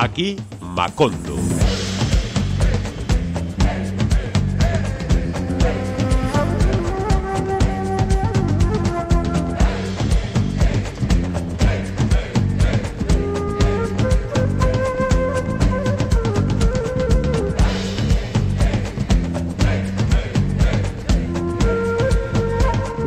[0.00, 1.59] Aquí Macondo.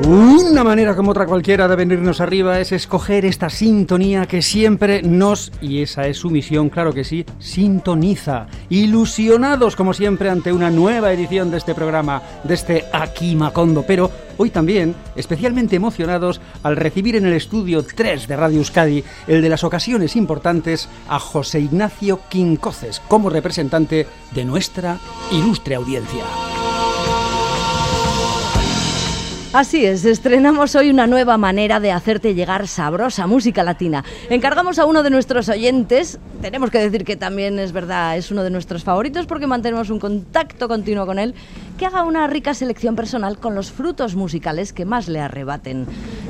[0.05, 5.53] Una manera como otra cualquiera de venirnos arriba es escoger esta sintonía que siempre nos,
[5.61, 8.47] y esa es su misión, claro que sí, sintoniza.
[8.69, 14.11] Ilusionados como siempre ante una nueva edición de este programa, de este Aquí Macondo, pero
[14.37, 19.49] hoy también especialmente emocionados al recibir en el estudio 3 de Radio Euskadi, el de
[19.49, 24.97] las ocasiones importantes, a José Ignacio Quincoces como representante de nuestra
[25.31, 26.25] ilustre audiencia.
[29.53, 34.03] Así es, estrenamos hoy una nueva manera de hacerte llegar sabrosa música latina.
[34.31, 38.43] Encargamos a uno de nuestros oyentes, tenemos que decir que también es verdad, es uno
[38.43, 41.35] de nuestros favoritos porque mantenemos un contacto continuo con él,
[41.77, 45.85] que haga una rica selección personal con los frutos musicales que más le arrebaten.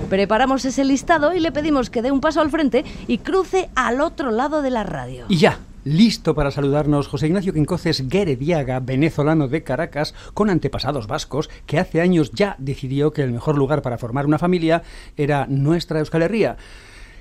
[0.10, 4.02] Preparamos ese listado y le pedimos que dé un paso al frente y cruce al
[4.02, 5.28] otro lado de la radio.
[5.30, 11.50] Y ya, Listo para saludarnos José Ignacio Quincoces Guerediaga, venezolano de Caracas, con antepasados vascos,
[11.66, 14.84] que hace años ya decidió que el mejor lugar para formar una familia
[15.18, 16.56] era nuestra Euskal Herria.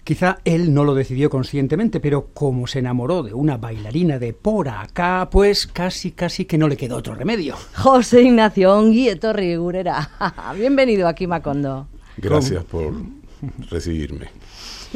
[0.05, 4.69] Quizá él no lo decidió conscientemente, pero como se enamoró de una bailarina de por
[4.69, 7.57] acá, pues casi, casi que no le quedó otro remedio.
[7.75, 10.09] José Ignacio Onguieto Rigurera,
[10.57, 11.89] bienvenido aquí Macondo.
[12.17, 12.95] Gracias por
[13.71, 14.29] recibirme.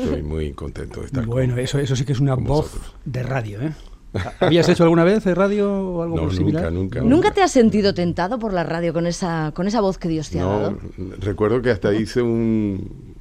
[0.04, 2.94] Estoy muy contento de estar Bueno, con, eso, eso sí que es una voz vosotros.
[3.04, 3.72] de radio, ¿eh?
[4.40, 6.72] ¿Habías hecho alguna vez de radio o algo No, por nunca, similar?
[6.72, 7.00] nunca.
[7.02, 10.30] ¿Nunca te has sentido tentado por la radio con esa, con esa voz que Dios
[10.30, 10.78] te ha No, dado?
[11.18, 13.15] recuerdo que hasta hice un,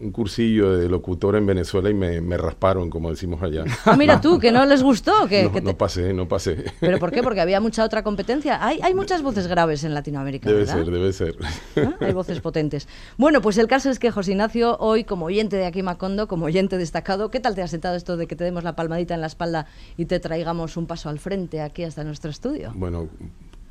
[0.00, 3.64] un cursillo de locutor en Venezuela y me, me rasparon, como decimos allá.
[3.84, 5.26] Ah, mira tú, que no les gustó.
[5.28, 6.64] Que, no, que te- no pasé, no pasé.
[6.80, 7.22] ¿Pero por qué?
[7.22, 8.64] Porque había mucha otra competencia.
[8.64, 10.74] Hay, hay muchas voces graves en Latinoamérica, Debe ¿verdad?
[10.74, 11.36] ser, debe ser.
[11.76, 11.94] ¿Ah?
[12.00, 12.88] Hay voces potentes.
[13.16, 16.46] Bueno, pues el caso es que José Ignacio, hoy como oyente de aquí Macondo, como
[16.46, 19.20] oyente destacado, ¿qué tal te ha sentado esto de que te demos la palmadita en
[19.22, 19.66] la espalda
[19.96, 22.72] y te traigamos un paso al frente aquí hasta nuestro estudio?
[22.74, 23.08] Bueno,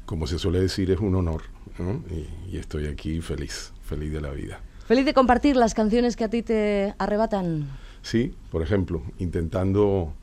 [0.06, 1.44] como se suele decir, es un honor.
[1.78, 2.02] ¿no?
[2.10, 4.62] Y, y estoy aquí feliz, feliz de la vida.
[4.86, 7.68] Feliz de compartir las canciones que a ti te arrebatan.
[8.04, 10.14] Sí, por ejemplo, intentando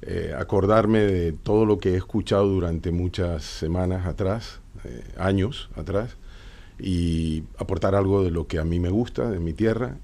[0.00, 6.16] eh, acordarme de todo lo que he escuchado durante muchas semanas atrás, eh, años atrás,
[6.78, 9.96] y aportar algo de lo que a mí me gusta, de mi tierra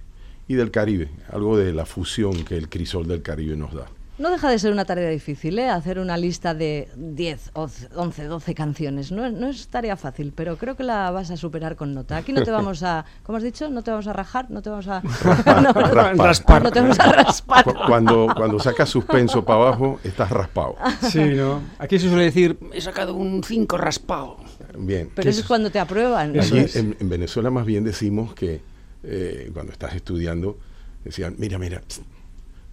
[0.48, 3.86] y del Caribe, algo de la fusión que el crisol del Caribe nos da.
[4.16, 5.68] No deja de ser una tarea difícil, ¿eh?
[5.68, 9.10] Hacer una lista de 10, 11, 12 canciones.
[9.10, 12.18] No, es- no es tarea fácil, pero creo que la vas a superar con nota.
[12.18, 13.68] Aquí no te vamos a, ¿cómo has dicho?
[13.70, 15.02] No te vamos a rajar, no te vamos a...
[15.62, 16.16] no, Raspar.
[16.16, 16.62] Raspar.
[16.62, 17.64] no te vamos a raspar.
[17.64, 20.76] Cu- Cuando, cuando sacas suspenso para abajo, estás raspado.
[21.10, 21.60] Sí, ¿no?
[21.80, 24.36] Aquí se suele decir, he sacado un 5 raspado.
[24.78, 25.10] Bien.
[25.12, 26.36] Pero eso es cuando te aprueban.
[26.36, 26.76] Eso Allí es.
[26.76, 28.60] en, en Venezuela más bien decimos que
[29.02, 30.56] eh, cuando estás estudiando,
[31.04, 31.82] decían, mira, mira,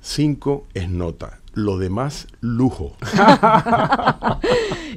[0.01, 2.95] cinco es nota, lo demás lujo.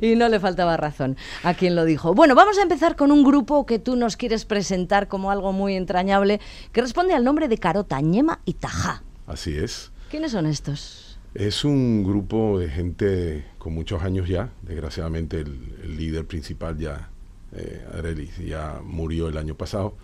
[0.01, 2.15] Y no le faltaba razón a quien lo dijo.
[2.15, 5.77] Bueno, vamos a empezar con un grupo que tú nos quieres presentar como algo muy
[5.77, 6.41] entrañable,
[6.73, 9.03] que responde al nombre de Carota, Ñema y Tajá.
[9.27, 9.93] Así es.
[10.11, 11.19] ¿Quiénes son estos?
[11.35, 14.51] Es un grupo de gente con muchos años ya.
[14.63, 17.09] Desgraciadamente el, el líder principal ya,
[17.53, 19.97] eh, Arelis, ya murió el año pasado.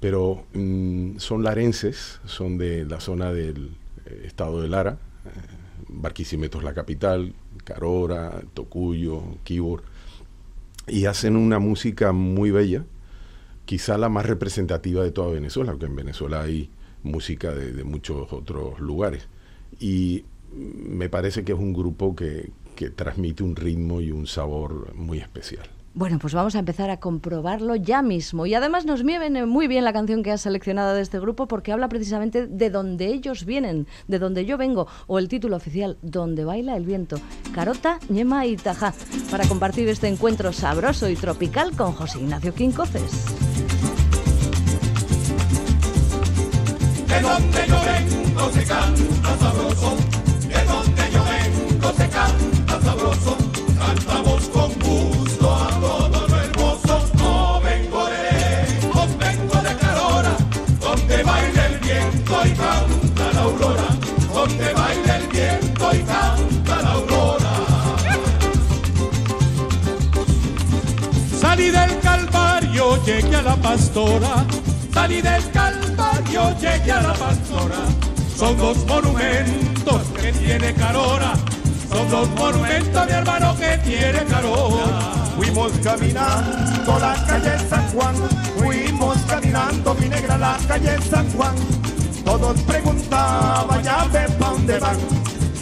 [0.00, 3.76] Pero mm, son larenses, son de la zona del
[4.24, 4.98] estado de Lara.
[5.24, 5.30] eh,
[5.88, 7.34] Barquisimeto es la capital,
[7.64, 9.82] Carora, Tocuyo, Quibor.
[10.88, 12.84] Y hacen una música muy bella,
[13.64, 16.70] quizá la más representativa de toda Venezuela, porque en Venezuela hay
[17.02, 19.28] música de, de muchos otros lugares.
[19.80, 24.94] Y me parece que es un grupo que, que transmite un ritmo y un sabor
[24.94, 25.68] muy especial.
[25.96, 28.44] Bueno, pues vamos a empezar a comprobarlo ya mismo.
[28.44, 31.72] Y además nos viene muy bien la canción que has seleccionado de este grupo porque
[31.72, 36.44] habla precisamente de donde ellos vienen, de donde yo vengo, o el título oficial, Donde
[36.44, 37.18] baila el viento.
[37.54, 38.92] Carota, Ñema y Tajá,
[39.30, 43.24] para compartir este encuentro sabroso y tropical con José Ignacio Quincoces.
[73.06, 74.44] Llegué a la pastora.
[74.92, 77.80] Salí del Calvario, llegué a la pastora.
[78.36, 81.34] Son dos monumentos que tiene Carora.
[81.88, 85.12] Son los monumentos, mi hermano, que tiene Carora.
[85.36, 88.14] Fuimos caminando la calle San Juan,
[88.58, 91.54] fuimos caminando mi negra la calle San Juan.
[92.24, 94.96] Todos preguntaban, ya ve pa' dónde van.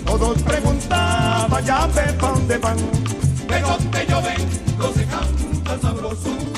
[0.07, 2.77] Todos preguntaban, ya ve pa' dónde van.
[3.49, 6.54] De donde yo vengo se canta sabroso.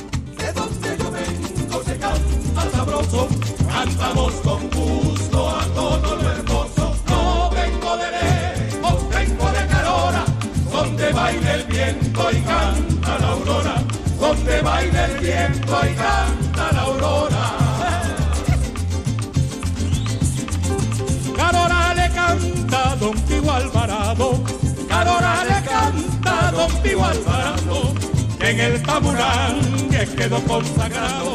[27.04, 27.94] Alvarado,
[28.38, 31.34] que en el taburangue quedó consagrado,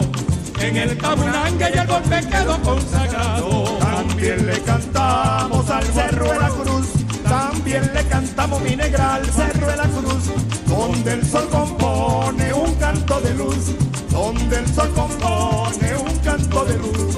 [0.59, 3.77] en el taburangue y el golpe quedó consagrado.
[3.79, 6.87] También le cantamos al Cerro de la Cruz,
[7.23, 10.23] también le cantamos mi negra al Cerro de la Cruz,
[10.67, 13.75] donde el sol compone un canto de luz,
[14.09, 17.17] donde el sol compone un canto de luz.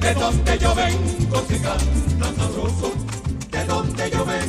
[0.00, 2.92] De donde yo vengo se canta sabroso,
[3.52, 4.41] de donde yo vengo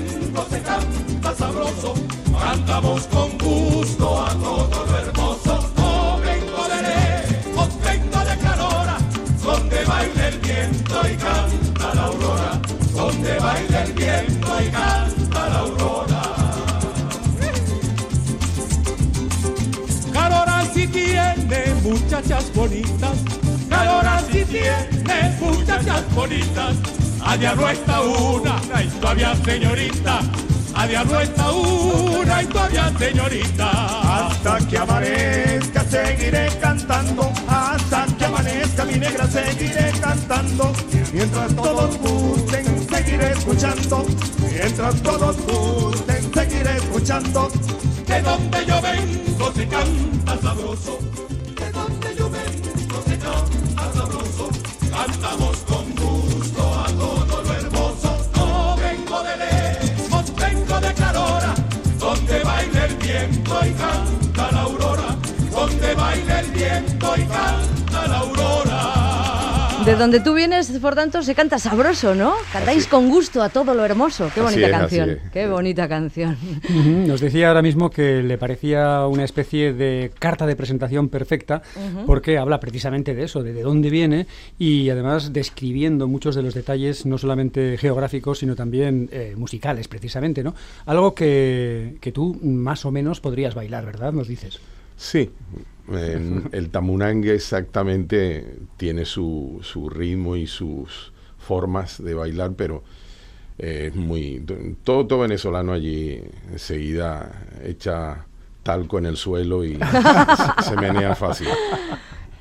[2.54, 5.54] cantamos con gusto a todo lo hermoso.
[5.76, 8.98] No vengo de lejos, vengo de Carora,
[9.44, 12.52] donde baila el viento y canta la aurora,
[12.96, 16.22] donde baila el viento y canta la aurora.
[20.14, 23.18] Carora si tiene muchachas bonitas,
[23.68, 26.76] Carora si tiene muchachas bonitas.
[27.26, 28.62] A diablo está una
[29.00, 30.20] todavía señorita,
[30.84, 33.70] a diablo está una y todavía señorita.
[34.28, 40.74] Hasta que amanezca seguiré cantando, hasta que amanezca mi negra seguiré cantando,
[41.14, 44.06] mientras todos gusten seguiré escuchando,
[44.52, 47.52] mientras todos gusten seguiré escuchando.
[48.08, 51.00] De donde yo vengo se canta sabroso,
[69.94, 72.34] De donde tú vienes, por tanto, se canta sabroso, ¿no?
[72.52, 74.32] Cantáis con gusto a todo lo hermoso.
[74.34, 75.20] Qué Así bonita es, canción.
[75.32, 76.36] Qué bonita canción.
[77.08, 81.62] Nos decía ahora mismo que le parecía una especie de carta de presentación perfecta
[82.08, 84.26] porque habla precisamente de eso, de, de dónde viene
[84.58, 90.44] y además describiendo muchos de los detalles no solamente geográficos sino también eh, musicales precisamente,
[90.44, 90.56] ¿no?
[90.88, 94.12] Algo que, que tú más o menos podrías bailar, ¿verdad?
[94.12, 94.60] Nos dices.
[94.98, 95.30] Sí,
[95.92, 102.84] el tamunangue exactamente tiene su, su ritmo y sus formas de bailar, pero
[103.58, 104.44] eh, es muy...
[104.84, 108.26] Todo, todo venezolano allí enseguida echa
[108.64, 109.76] talco en el suelo y
[110.58, 111.50] se, se menea fácil.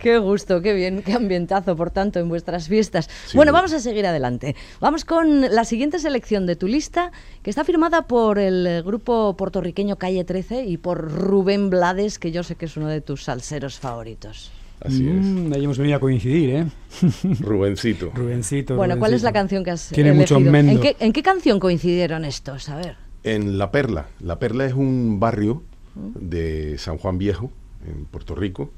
[0.03, 3.09] Qué gusto, qué bien, qué ambientazo, por tanto, en vuestras fiestas.
[3.27, 3.37] Sí.
[3.37, 4.57] Bueno, vamos a seguir adelante.
[4.81, 7.13] Vamos con la siguiente selección de tu lista,
[7.45, 12.43] que está firmada por el grupo puertorriqueño Calle 13 y por Rubén Blades, que yo
[12.43, 14.51] sé que es uno de tus salseros favoritos.
[14.81, 16.67] Así Mm, ahí hemos venido a coincidir, ¿eh?
[17.03, 17.41] es.
[17.41, 18.11] Rubencito.
[18.13, 18.75] Rubencito.
[18.75, 20.51] Bueno, ¿cuál es la canción que has Tiene mucho elegido?
[20.53, 20.73] mendo.
[20.73, 22.69] ¿En qué, en qué canción coincidieron estos?
[22.69, 22.97] A ver.
[23.23, 24.09] En La Perla.
[24.19, 25.63] La Perla es un barrio
[25.95, 27.53] de San Juan Viejo,
[27.87, 28.73] en Puerto Rico,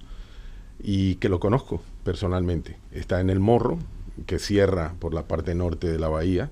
[0.84, 2.76] y que lo conozco personalmente.
[2.92, 3.78] Está en el Morro,
[4.26, 6.50] que cierra por la parte norte de la bahía,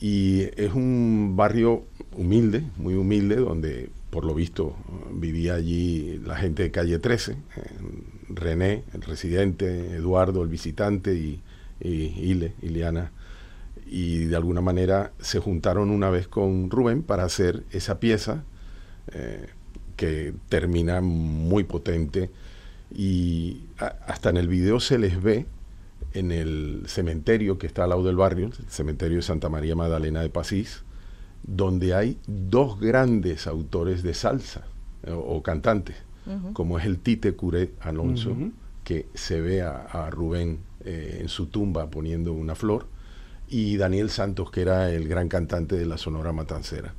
[0.00, 1.84] y es un barrio
[2.16, 4.74] humilde, muy humilde, donde por lo visto
[5.12, 7.36] vivía allí la gente de calle 13, eh,
[8.28, 11.40] René, el residente, Eduardo, el visitante, y,
[11.80, 13.12] y Ile, Ileana
[13.86, 18.42] y de alguna manera se juntaron una vez con Rubén para hacer esa pieza
[19.12, 19.46] eh,
[19.96, 22.30] que termina muy potente
[22.94, 25.46] y a- hasta en el video se les ve
[26.14, 30.20] en el cementerio que está al lado del barrio, el cementerio de Santa María Magdalena
[30.22, 30.82] de Pasís,
[31.42, 34.62] donde hay dos grandes autores de salsa
[35.04, 35.96] eh, o, o cantantes,
[36.54, 38.36] como es el Tite Curé Alonso,
[38.82, 42.86] que se ve a, a Rubén eh, en su tumba poniendo una flor,
[43.48, 46.94] y Daniel Santos, que era el gran cantante de la Sonora Matancera.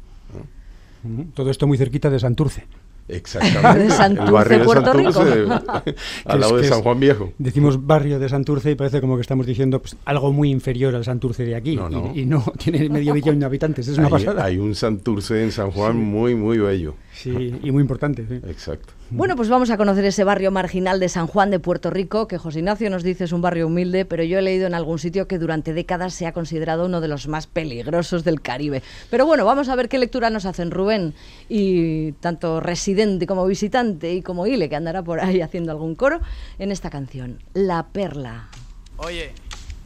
[1.34, 2.66] Todo esto muy cerquita de Santurce.
[3.08, 3.84] Exactamente.
[3.86, 5.12] De Santurce, el barrio Puerto de Rico.
[5.14, 5.96] Santurce,
[6.26, 7.34] al lado de San Juan Viejo.
[7.38, 11.06] Decimos barrio de Santurce y parece como que estamos diciendo pues, algo muy inferior al
[11.06, 11.76] Santurce de aquí.
[11.76, 12.12] No, no.
[12.14, 14.44] Y, y no, tiene medio millón de habitantes, es una hay, pasada.
[14.44, 16.96] hay un Santurce en San Juan muy, muy bello.
[17.18, 18.26] Sí, y muy importante.
[18.28, 18.36] sí.
[18.48, 18.94] Exacto.
[19.10, 22.38] Bueno, pues vamos a conocer ese barrio marginal de San Juan de Puerto Rico, que
[22.38, 25.28] José Ignacio nos dice es un barrio humilde, pero yo he leído en algún sitio
[25.28, 28.84] que durante décadas se ha considerado uno de los más peligrosos del Caribe.
[29.10, 31.16] Pero bueno, vamos a ver qué lectura nos hacen Rubén
[31.50, 36.20] y tanto residente como visitante y como Ile, que andará por ahí haciendo algún coro,
[36.60, 38.50] en esta canción, La Perla.
[38.98, 39.32] Oye,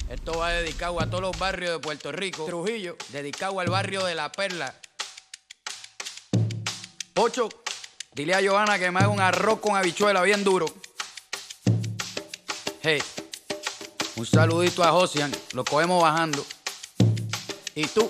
[0.09, 2.43] esto va dedicado a todos los barrios de Puerto Rico.
[2.45, 4.80] Trujillo, dedicado al barrio de La Perla.
[7.13, 7.49] Pocho,
[8.13, 10.65] dile a Johanna que me haga un arroz con habichuela bien duro.
[12.81, 13.01] Hey,
[14.15, 16.45] un saludito a Josian, lo cogemos bajando.
[17.75, 18.09] ¿Y tú?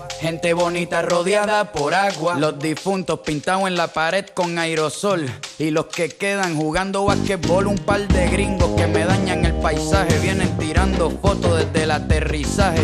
[0.21, 2.37] Gente bonita rodeada por agua.
[2.37, 5.25] Los difuntos pintados en la pared con aerosol.
[5.57, 7.65] Y los que quedan jugando basquetbol.
[7.65, 10.19] Un par de gringos que me dañan el paisaje.
[10.19, 12.83] Vienen tirando fotos desde el aterrizaje.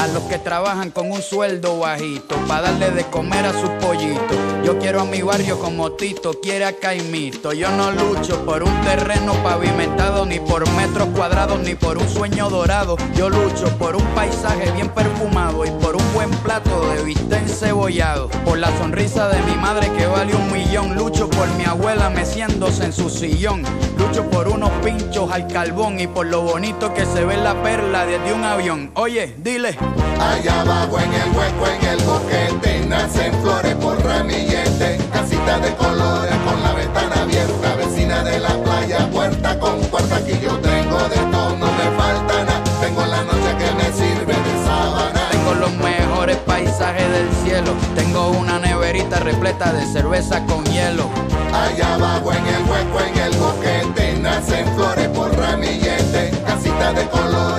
[0.00, 4.36] a los que trabajan con un sueldo bajito para darle de comer a sus pollitos.
[4.64, 7.52] Yo quiero a mi barrio como Tito quiere a Caimito.
[7.52, 12.48] Yo no lucho por un terreno pavimentado, ni por metros cuadrados, ni por un sueño
[12.48, 12.96] dorado.
[13.14, 18.28] Yo lucho por un paisaje bien perfumado y por un buen plato de bistec encebollado.
[18.44, 20.94] Por la sonrisa de mi madre que vale un millón.
[20.94, 23.62] Lucho por mi abuela meciéndose en su sillón.
[23.98, 28.06] Lucho por unos pinchos al carbón y por lo bonito que se ve la perla
[28.06, 28.90] desde un avión.
[28.94, 29.76] Oye, dile.
[30.20, 36.36] Allá abajo en el hueco, en el boquete, nacen flores por ramillete, casita de colores
[36.44, 41.16] con la ventana abierta, vecina de la playa, puerta con puerta, aquí yo tengo de
[41.32, 45.20] todo, no me falta nada, tengo la noche que me sirve de sábana.
[45.30, 47.74] Tengo los mejores paisajes del cielo.
[47.94, 51.08] Tengo una neverita repleta de cerveza con hielo.
[51.52, 57.49] Allá abajo en el hueco, en el boquete, nacen flores por ramillete, casita de colores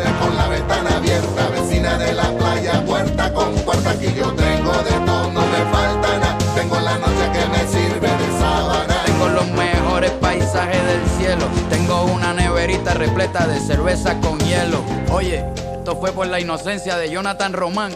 [11.69, 14.83] Tengo una neverita repleta de cerveza con hielo.
[15.11, 15.45] Oye,
[15.77, 17.95] esto fue por la inocencia de Jonathan Román.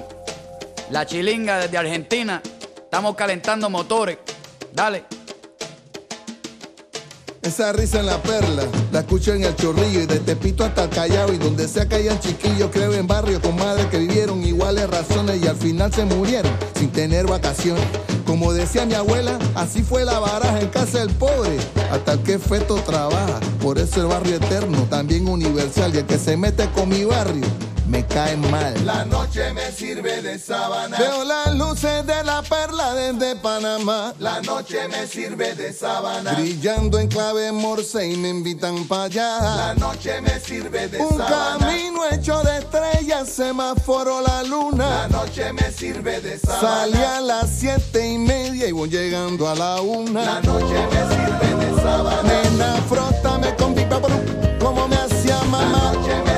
[0.91, 2.39] La chilinga desde Argentina.
[2.77, 4.19] Estamos calentando motores.
[4.71, 5.05] Dale.
[7.45, 10.89] Esa risa en la perla, la escucho en el chorrillo y de Tepito hasta el
[10.89, 15.43] Callao y donde sea que chiquillos, creo en barrios con madres que vivieron iguales razones
[15.43, 17.85] y al final se murieron sin tener vacaciones.
[18.25, 21.55] Como decía mi abuela, así fue la baraja en casa del pobre,
[21.91, 23.39] hasta el que feto trabaja.
[23.61, 27.45] Por eso el barrio eterno, también universal, y el que se mete con mi barrio,
[27.87, 28.73] me cae mal.
[28.85, 30.97] La noche me sirve de sábana.
[30.97, 34.13] Veo las luces de la perla desde Panamá.
[34.19, 36.33] La noche me sirve de sábana.
[36.33, 39.39] Brillando en clave morse y me invitan para allá.
[39.39, 41.57] La noche me sirve de Un sábana.
[41.59, 45.07] camino hecho de estrellas, semáforo la La luna.
[45.07, 46.61] noche me sirve de sábana.
[46.61, 50.41] Salí a las siete y media y voy llegando a la La una.
[50.41, 52.23] noche me sirve de sábana.
[52.23, 53.99] Nena, frótame con pipa
[54.59, 55.91] como me hacía La mamá.
[55.93, 56.34] noche me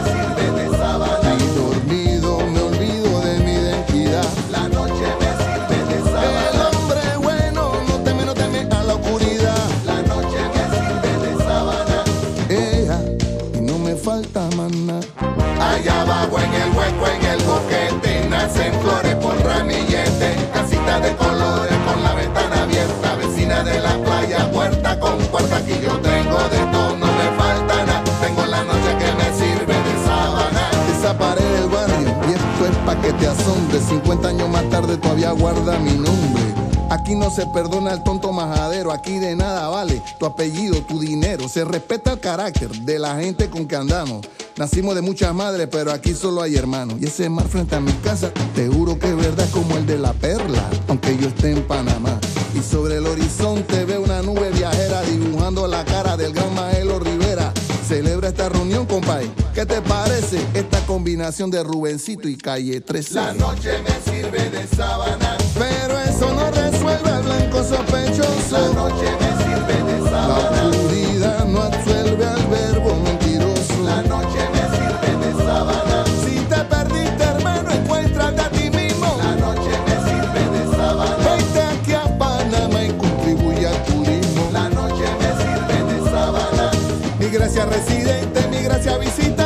[37.07, 41.47] Aquí no se perdona el tonto majadero, aquí de nada vale tu apellido, tu dinero.
[41.47, 44.27] Se respeta el carácter de la gente con que andamos.
[44.57, 46.97] Nacimos de muchas madres, pero aquí solo hay hermanos.
[46.99, 49.97] Y ese mar frente a mi casa, te juro que es verdad como el de
[49.97, 52.19] la perla, aunque yo esté en Panamá.
[52.53, 57.53] Y sobre el horizonte veo una nube viajera dibujando la cara del gran Maelo Rivera.
[57.87, 59.31] Celebra esta reunión, compadre.
[59.53, 63.13] ¿Qué te parece esta combinación de Rubencito y Calle 13?
[63.13, 65.86] La noche me sirve de sábana, pero
[66.17, 68.51] eso no resuelve al blanco sospechoso.
[68.51, 70.51] La noche me sirve de sábana.
[70.51, 73.83] La oscuridad no absuelve al verbo mentiroso.
[73.85, 76.05] La noche me sirve de sábana.
[76.25, 79.15] Si te perdiste, hermano, encuéntrate a ti mismo.
[79.19, 81.17] La noche me sirve de sábana.
[81.17, 84.49] Vente aquí a Panamá y contribuye al turismo.
[84.51, 86.71] La noche me sirve de sábana.
[87.19, 89.36] Mi gracia residente, mi gracia visitante.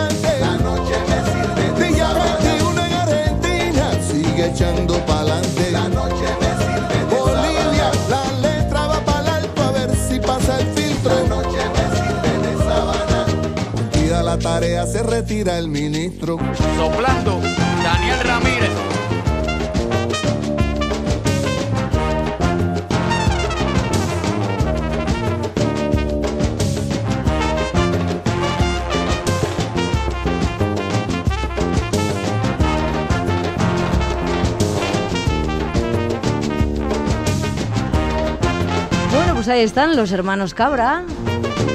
[14.61, 16.37] Tarea, se retira el ministro.
[16.77, 17.41] Soplando,
[17.83, 18.69] Daniel Ramírez.
[39.11, 41.03] Bueno, pues ahí están los hermanos Cabra.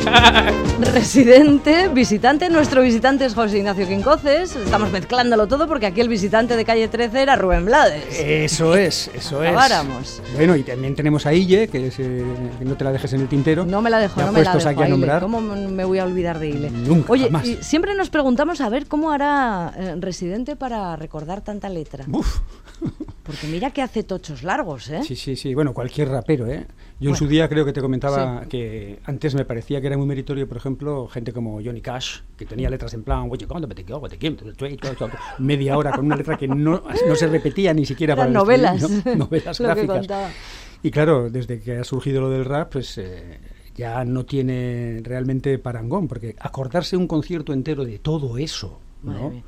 [0.80, 4.54] Residente, visitante, nuestro visitante es José Ignacio Quincoces.
[4.56, 8.04] Estamos mezclándolo todo porque aquí el visitante de calle 13 era Rubén Blades.
[8.20, 9.50] Eso es, eso es.
[9.50, 10.22] Acabáramos.
[10.34, 12.22] Bueno, y también tenemos a Ille, que, es, eh,
[12.58, 13.64] que no te la dejes en el tintero.
[13.64, 14.68] No me la dejo, Ya no me la dejo.
[14.68, 15.22] aquí a nombrar.
[15.22, 16.70] ¿Cómo me voy a olvidar de Ile?
[16.70, 17.46] Nunca, Oye, jamás.
[17.46, 22.04] y siempre nos preguntamos a ver cómo hará eh, Residente para recordar tanta letra.
[22.12, 22.40] Uf.
[23.26, 25.02] Porque mira que hace tochos largos, ¿eh?
[25.02, 25.52] Sí, sí, sí.
[25.52, 26.64] Bueno, cualquier rapero, ¿eh?
[27.00, 30.06] Yo en su día creo que te comentaba que antes me parecía que era muy
[30.06, 33.66] meritorio, por ejemplo, gente como Johnny Cash, que tenía letras en plan, "What you gonna
[33.66, 34.36] be, what you give,
[35.38, 38.80] media hora con una letra que no, no se repetía ni siquiera para el novelas.
[39.16, 40.06] novelas gráficas.
[40.82, 43.40] Y claro, desde que ha surgido lo del rap, pues eh,
[43.74, 49.30] ya no tiene realmente parangón, porque acordarse un concierto entero de todo eso, Madre ¿no?
[49.30, 49.42] mía.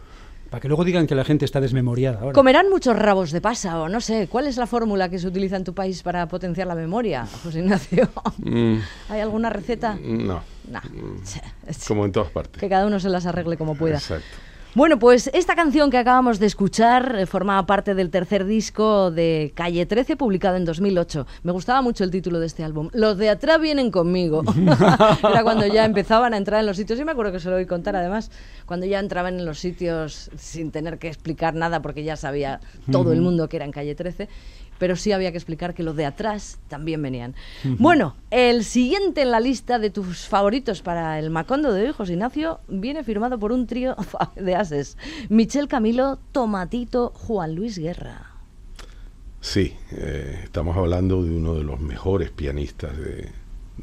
[0.50, 2.32] Para que luego digan que la gente está desmemoriada ahora.
[2.32, 4.28] Comerán muchos rabos de pasa o no sé.
[4.28, 7.60] ¿Cuál es la fórmula que se utiliza en tu país para potenciar la memoria, José
[7.60, 8.08] Ignacio?
[8.38, 8.76] Mm,
[9.10, 9.98] ¿Hay alguna receta?
[10.00, 10.80] no, No.
[11.88, 12.60] como en todas partes.
[12.60, 13.96] Que cada uno se las arregle como pueda.
[13.96, 14.47] Exacto.
[14.74, 19.50] Bueno, pues esta canción que acabamos de escuchar eh, formaba parte del tercer disco de
[19.54, 21.26] Calle 13, publicado en 2008.
[21.42, 22.90] Me gustaba mucho el título de este álbum.
[22.92, 24.42] Los de atrás vienen conmigo.
[25.28, 27.56] Era cuando ya empezaban a entrar en los sitios, y me acuerdo que se lo
[27.56, 28.30] oí contar además,
[28.66, 32.60] cuando ya entraban en los sitios sin tener que explicar nada, porque ya sabía
[32.92, 34.28] todo el mundo que era en Calle 13.
[34.78, 37.34] Pero sí había que explicar que los de atrás también venían.
[37.78, 42.12] Bueno, el siguiente en la lista de tus favoritos para el Macondo de hoy, José
[42.12, 43.96] Ignacio, viene firmado por un trío
[44.36, 44.96] de ases.
[45.28, 48.32] Michel Camilo, Tomatito, Juan Luis Guerra.
[49.40, 53.28] Sí, eh, estamos hablando de uno de los mejores pianistas de,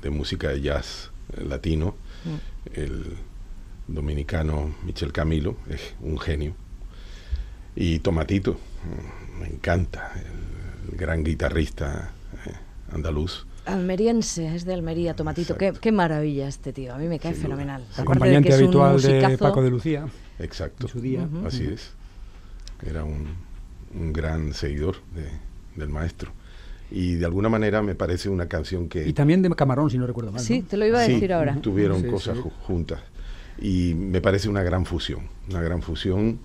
[0.02, 1.96] de música de jazz eh, latino,
[2.74, 3.18] el
[3.88, 6.56] dominicano Michel Camilo, es un genio.
[7.76, 10.45] Y Tomatito, mm, me encanta, el,
[10.92, 12.12] el gran guitarrista
[12.46, 12.52] eh,
[12.92, 13.46] andaluz.
[13.66, 15.58] Almeriense, es de Almería, Tomatito.
[15.58, 17.84] Qué, qué maravilla este tío, a mí me cae Sin fenomenal.
[17.96, 20.06] De Acompañante habitual de Paco de Lucía.
[20.40, 20.86] Exacto.
[20.86, 21.28] En su día.
[21.46, 21.94] Así es.
[22.86, 23.28] Era un,
[24.00, 25.32] un gran seguidor de-
[25.80, 26.32] del maestro.
[26.92, 29.08] Y de alguna manera me parece una canción que...
[29.08, 30.42] Y también de Camarón, si no recuerdo mal.
[30.42, 30.68] Sí, ¿no?
[30.68, 31.56] te lo iba a Sí, decir ahora.
[31.60, 32.44] Tuvieron Sí, cosas sí.
[32.62, 33.00] juntas.
[33.60, 36.40] Y me parece una gran fusión, una gran fusión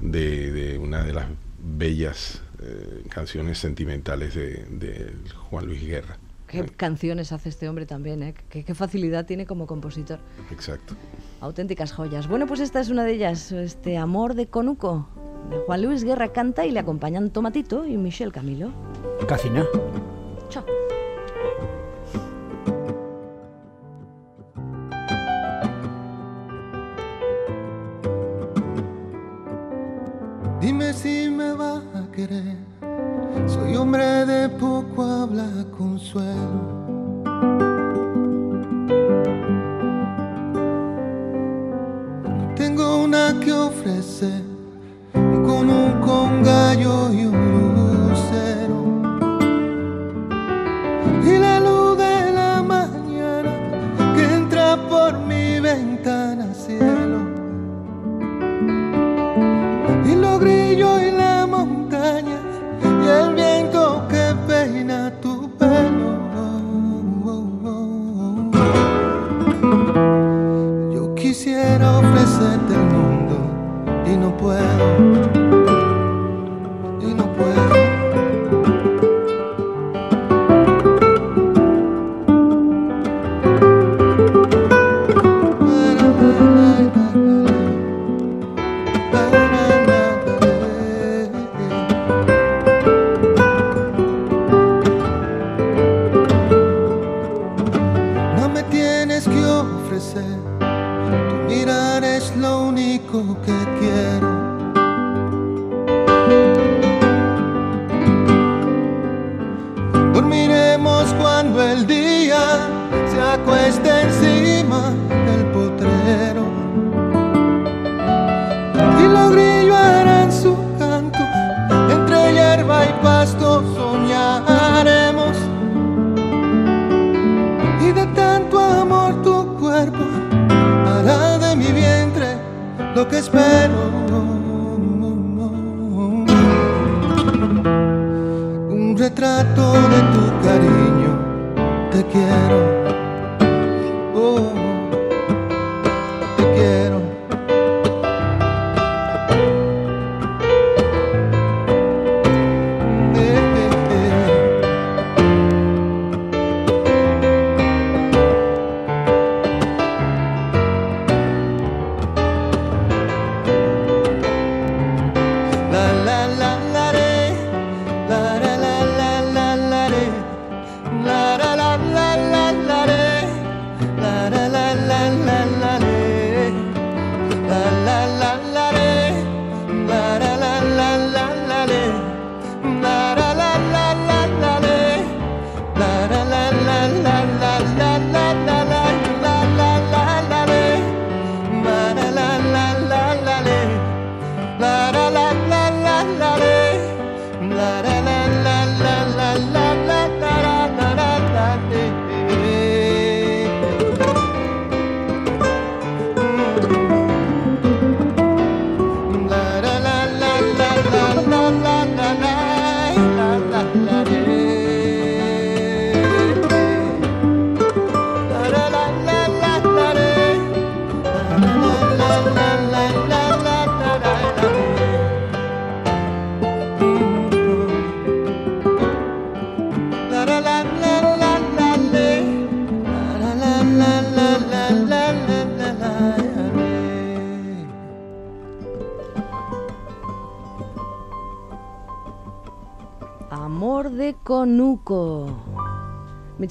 [0.00, 1.26] de, de una de las
[1.64, 5.12] bellas eh, canciones sentimentales de, de
[5.50, 6.18] Juan Luis Guerra.
[6.46, 8.34] Qué canciones hace este hombre también, ¿eh?
[8.48, 10.20] Qué, qué facilidad tiene como compositor.
[10.52, 10.94] Exacto.
[11.40, 12.28] Auténticas joyas.
[12.28, 15.08] Bueno, pues esta es una de ellas, este Amor de Conuco.
[15.50, 18.72] De Juan Luis Guerra canta y le acompañan Tomatito y Michel Camilo.
[19.26, 19.66] Casi nada.
[20.48, 20.64] Chao.
[30.64, 32.56] Dime si me vas a querer.
[33.46, 35.46] Soy hombre de poco habla
[35.76, 36.62] consuelo.
[42.56, 44.40] Tengo una que ofrecer
[45.12, 47.53] con un con gallo y un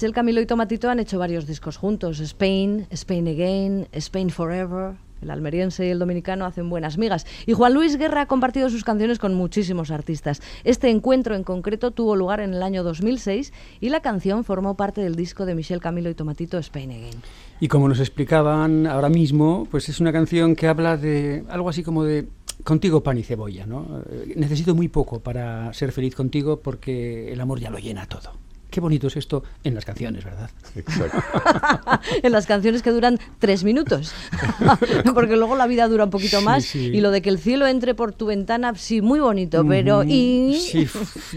[0.03, 2.19] Michel Camilo y Tomatito han hecho varios discos juntos.
[2.19, 4.95] Spain, Spain Again, Spain Forever.
[5.21, 7.25] El almeriense y el dominicano hacen buenas migas.
[7.45, 10.41] Y Juan Luis Guerra ha compartido sus canciones con muchísimos artistas.
[10.65, 14.99] Este encuentro en concreto tuvo lugar en el año 2006 y la canción formó parte
[14.99, 17.21] del disco de Michel Camilo y Tomatito, Spain Again.
[17.61, 21.81] Y como nos explicaban ahora mismo, pues es una canción que habla de algo así
[21.81, 22.27] como de
[22.65, 24.03] contigo pan y cebolla, ¿no?
[24.09, 28.42] Eh, Necesito muy poco para ser feliz contigo porque el amor ya lo llena todo.
[28.73, 30.49] Qué bonito es esto en las canciones, ¿verdad?
[30.75, 31.21] Exacto.
[32.23, 34.15] en las canciones que duran tres minutos.
[35.13, 36.65] Porque luego la vida dura un poquito Sí, más.
[36.65, 36.87] sí.
[36.87, 40.03] Y lo de que el cielo entre por tu ventana, sí, muy bonito, pero.
[40.03, 40.59] Mm, Y.
[40.59, 40.87] Sí,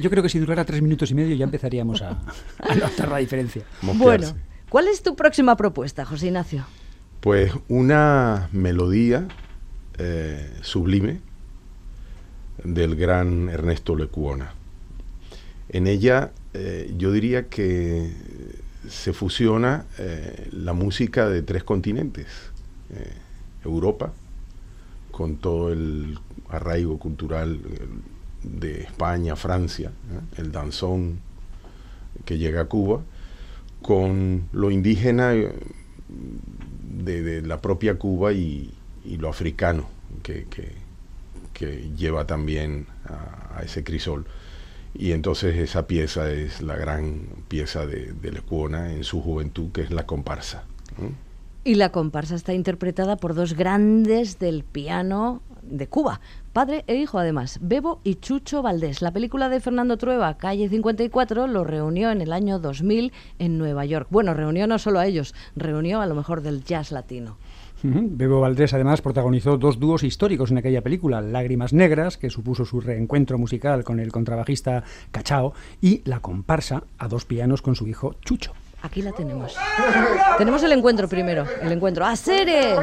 [0.00, 2.18] yo creo que si durara tres minutos y medio ya empezaríamos a,
[2.58, 3.64] a notar la diferencia.
[3.82, 4.34] Bueno.
[4.70, 6.64] ¿cuál es tu próxima propuesta, José Ignacio?
[7.20, 9.28] Pues una melodía
[9.98, 11.20] eh, sublime
[12.64, 14.54] del gran Ernesto Lecuona.
[15.68, 18.10] En ella eh, yo diría que
[18.88, 22.26] se fusiona eh, la música de tres continentes.
[22.90, 23.12] Eh,
[23.64, 24.12] Europa,
[25.10, 27.60] con todo el arraigo cultural
[28.42, 29.90] de España, Francia,
[30.36, 31.18] el danzón
[32.24, 33.02] que llega a Cuba,
[33.82, 35.34] con lo indígena
[37.04, 38.72] de, la propia Cuba y,
[39.18, 39.88] lo africano
[40.22, 40.46] que,
[41.96, 42.86] lleva también
[43.54, 44.26] a ese crisol.
[44.98, 48.42] Y entonces esa pieza es la gran pieza de, de
[48.96, 50.64] en su juventud, que es la comparsa.
[51.64, 56.20] Y la comparsa está interpretada por dos grandes del piano de Cuba,
[56.52, 59.02] padre e hijo además, Bebo y Chucho Valdés.
[59.02, 63.84] La película de Fernando Trueba, Calle 54, lo reunió en el año 2000 en Nueva
[63.84, 64.06] York.
[64.10, 67.36] Bueno, reunió no solo a ellos, reunió a lo mejor del jazz latino.
[67.92, 72.80] Bebo Valdés además protagonizó dos dúos históricos en aquella película, Lágrimas Negras, que supuso su
[72.80, 78.16] reencuentro musical con el contrabajista Cachao, y La comparsa a dos pianos con su hijo
[78.22, 78.52] Chucho.
[78.86, 79.56] Aquí la tenemos.
[80.38, 82.06] Tenemos el encuentro primero, el encuentro.
[82.06, 82.76] ¡A Sere!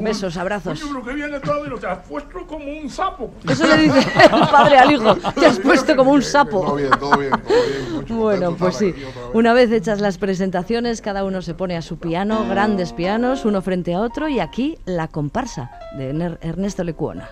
[0.00, 0.80] Besos, abrazos.
[0.80, 3.30] Coño, lo que viene todo y lo te has puesto como un sapo.
[3.46, 5.14] Eso le dice el padre al hijo.
[5.34, 6.62] Te has puesto como un sapo.
[6.62, 7.92] Todo bien, todo bien, todo bien.
[7.92, 8.94] mucho Bueno, pues sí.
[9.34, 13.60] Una vez hechas las presentaciones, cada uno se pone a su piano, grandes pianos, uno
[13.60, 17.28] frente a otro, y aquí la comparsa de Ernesto Lecuona.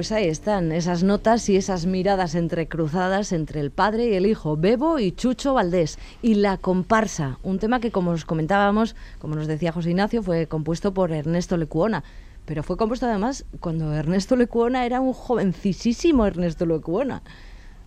[0.00, 4.56] Pues ahí están esas notas y esas miradas entrecruzadas entre el padre y el hijo,
[4.56, 9.46] Bebo y Chucho Valdés, y la comparsa, un tema que como os comentábamos, como nos
[9.46, 12.02] decía José Ignacio, fue compuesto por Ernesto Lecuona,
[12.46, 17.22] pero fue compuesto además cuando Ernesto Lecuona era un jovencisísimo Ernesto Lecuona.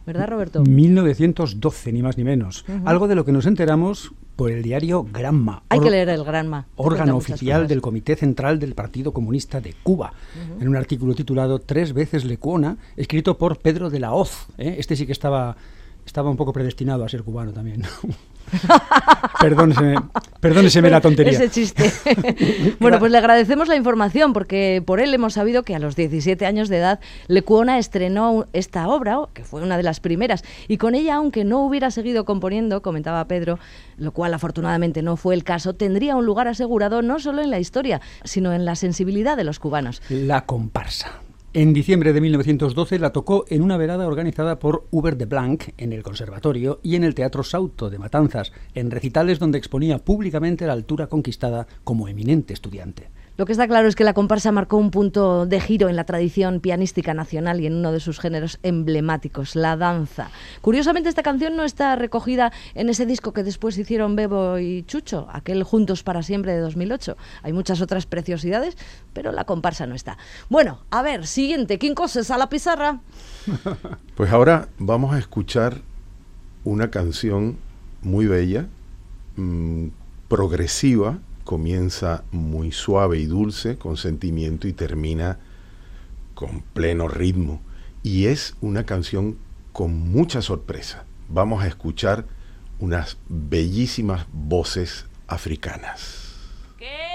[0.06, 0.64] ¿Verdad, Roberto?
[0.64, 2.66] 1912, ni más ni menos.
[2.86, 5.64] Algo de lo que nos enteramos por el diario Granma.
[5.70, 6.68] Hay que leer el Granma.
[6.76, 10.14] Órgano oficial del Comité Central del Partido Comunista de Cuba,
[10.60, 14.48] en un artículo titulado Tres veces Lecuona, escrito por Pedro de la Hoz.
[14.58, 14.76] ¿eh?
[14.78, 15.56] Este sí que estaba,
[16.06, 17.84] estaba un poco predestinado a ser cubano también.
[19.40, 19.96] perdóneseme,
[20.40, 21.34] perdóneseme la tontería.
[21.34, 21.92] Ese chiste.
[22.80, 26.46] bueno, pues le agradecemos la información porque por él hemos sabido que a los 17
[26.46, 30.96] años de edad Lecuona estrenó esta obra, que fue una de las primeras, y con
[30.96, 33.60] ella, aunque no hubiera seguido componiendo, comentaba Pedro,
[33.98, 37.60] lo cual afortunadamente no fue el caso, tendría un lugar asegurado no solo en la
[37.60, 40.02] historia, sino en la sensibilidad de los cubanos.
[40.10, 41.12] La comparsa.
[41.56, 45.94] En diciembre de 1912 la tocó en una velada organizada por Hubert de Blanc en
[45.94, 50.74] el Conservatorio y en el Teatro Sauto de Matanzas, en recitales donde exponía públicamente la
[50.74, 53.12] altura conquistada como eminente estudiante.
[53.36, 56.04] Lo que está claro es que la comparsa marcó un punto de giro en la
[56.04, 60.30] tradición pianística nacional y en uno de sus géneros emblemáticos, la danza.
[60.62, 65.28] Curiosamente, esta canción no está recogida en ese disco que después hicieron Bebo y Chucho,
[65.32, 67.18] aquel Juntos para Siempre de 2008.
[67.42, 68.78] Hay muchas otras preciosidades,
[69.14, 70.20] pero la comparsa no está.
[70.50, 73.00] Bueno, a ver, siguiente, ¿quién coses a la pizarra?
[74.16, 75.82] Pues ahora vamos a escuchar
[76.64, 77.58] una canción
[78.04, 78.68] muy bella,
[79.38, 79.88] mm,
[80.28, 85.40] progresiva, comienza muy suave y dulce, con sentimiento y termina
[86.34, 87.62] con pleno ritmo.
[88.02, 89.38] Y es una canción
[89.72, 91.06] con mucha sorpresa.
[91.30, 92.26] Vamos a escuchar
[92.80, 96.24] unas bellísimas voces africanas.
[96.80, 97.13] Gajirimi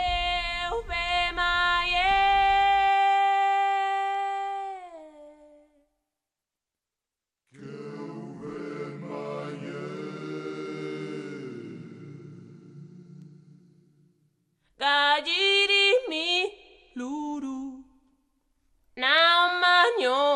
[19.99, 20.28] Nama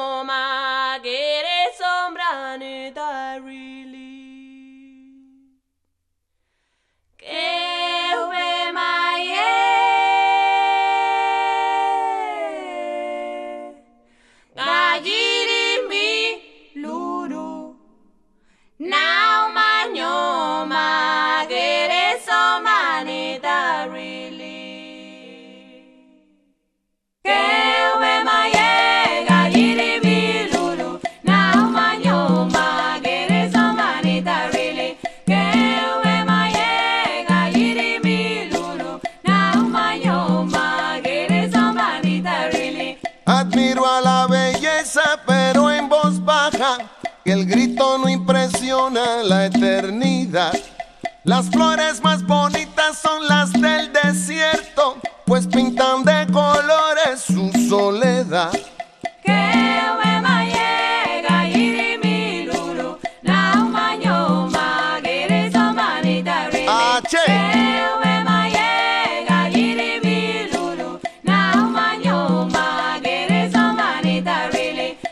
[47.77, 50.53] tono impresiona la eternidad.
[51.25, 58.53] Las flores más bonitas son las del desierto, pues pintan de colores su soledad.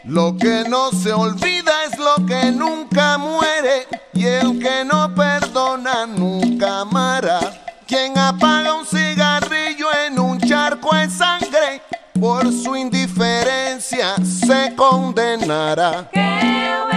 [0.04, 1.49] Lo que no se olvida
[15.46, 16.08] Nara.
[16.12, 16.89] Que eu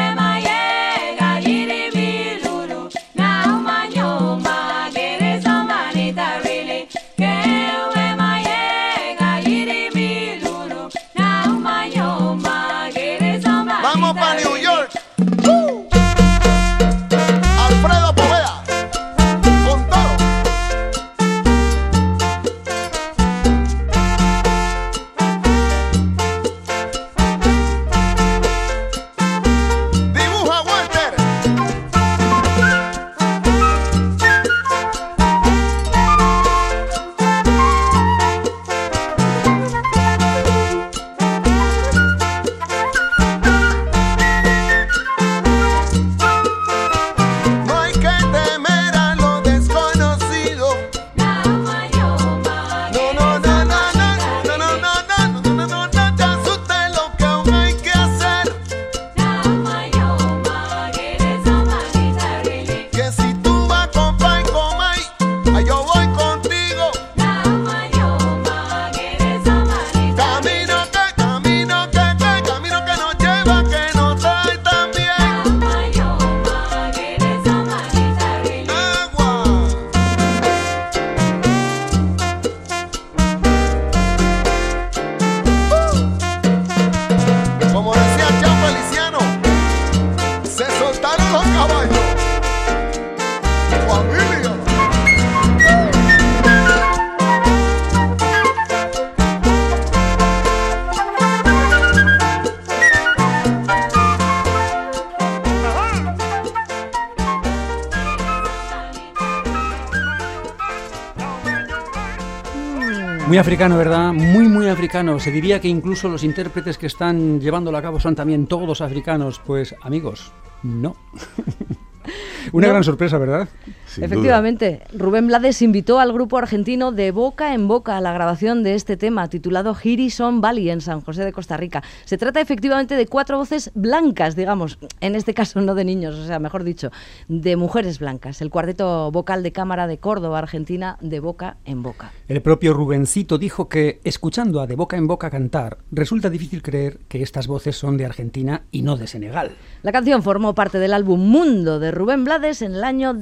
[113.43, 114.13] africano, ¿verdad?
[114.13, 115.19] Muy, muy africano.
[115.19, 119.41] Se diría que incluso los intérpretes que están llevándolo a cabo son también todos africanos.
[119.45, 120.31] Pues, amigos,
[120.63, 120.95] no.
[122.53, 122.73] Una No.
[122.73, 123.49] gran sorpresa, ¿verdad?
[123.93, 128.63] Sin Efectivamente, Rubén Blades invitó al grupo argentino de boca en boca a la grabación
[128.63, 131.83] de este tema titulado Girison Valley en San José de Costa Rica.
[132.05, 136.25] Se trata efectivamente de cuatro voces blancas, digamos, en este caso no de niños, o
[136.25, 136.89] sea, mejor dicho,
[137.27, 138.41] de mujeres blancas.
[138.41, 142.11] El cuarteto vocal de cámara de Córdoba, Argentina, de boca en boca.
[142.27, 146.97] El propio Rubencito dijo que, escuchando a De Boca en Boca cantar, resulta difícil creer
[147.07, 149.51] que estas voces son de Argentina y no de Senegal.
[149.83, 153.13] La canción formó parte del álbum Mundo de Rubén Blades en el año